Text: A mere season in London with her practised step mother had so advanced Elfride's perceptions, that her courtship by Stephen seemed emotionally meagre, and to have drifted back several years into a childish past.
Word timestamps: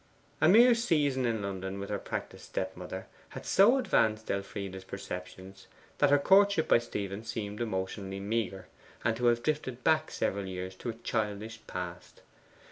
A 0.41 0.49
mere 0.49 0.73
season 0.73 1.27
in 1.27 1.43
London 1.43 1.79
with 1.79 1.91
her 1.91 1.99
practised 1.99 2.45
step 2.45 2.75
mother 2.75 3.05
had 3.29 3.45
so 3.45 3.77
advanced 3.77 4.31
Elfride's 4.31 4.83
perceptions, 4.83 5.67
that 5.99 6.09
her 6.09 6.17
courtship 6.17 6.67
by 6.67 6.79
Stephen 6.79 7.23
seemed 7.23 7.61
emotionally 7.61 8.19
meagre, 8.19 8.65
and 9.03 9.15
to 9.15 9.27
have 9.27 9.43
drifted 9.43 9.83
back 9.83 10.09
several 10.09 10.47
years 10.47 10.73
into 10.73 10.89
a 10.89 10.93
childish 10.95 11.59
past. 11.67 12.23